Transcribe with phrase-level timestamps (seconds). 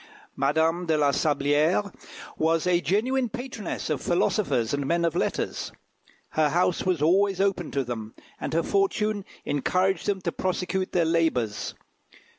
[0.35, 1.93] Madame de la Sablière
[2.35, 5.71] was a genuine patroness of philosophers and men of letters.
[6.29, 11.05] Her house was always open to them, and her fortune encouraged them to prosecute their
[11.05, 11.75] labours.